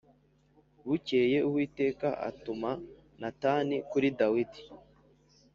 [0.87, 2.69] Bukeye Uwiteka atuma
[3.19, 4.61] Natani kuri Dawidi